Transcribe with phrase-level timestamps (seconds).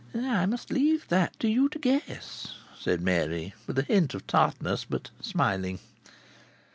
[0.15, 4.83] "I must leave that to you to guess," said Mary, with a hint of tartness,
[4.83, 5.77] but smiling.